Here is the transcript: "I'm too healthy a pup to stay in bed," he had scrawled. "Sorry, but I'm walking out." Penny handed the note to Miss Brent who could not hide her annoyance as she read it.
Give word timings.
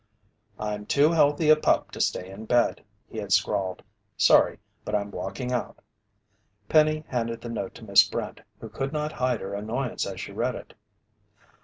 "I'm 0.57 0.87
too 0.87 1.11
healthy 1.11 1.49
a 1.51 1.55
pup 1.55 1.91
to 1.91 2.01
stay 2.01 2.31
in 2.31 2.45
bed," 2.45 2.83
he 3.07 3.19
had 3.19 3.31
scrawled. 3.31 3.83
"Sorry, 4.17 4.57
but 4.83 4.95
I'm 4.95 5.11
walking 5.11 5.51
out." 5.51 5.77
Penny 6.67 7.05
handed 7.07 7.39
the 7.39 7.49
note 7.49 7.75
to 7.75 7.85
Miss 7.85 8.03
Brent 8.09 8.41
who 8.59 8.67
could 8.67 8.93
not 8.93 9.11
hide 9.11 9.41
her 9.41 9.53
annoyance 9.53 10.07
as 10.07 10.19
she 10.19 10.31
read 10.31 10.55
it. 10.55 10.73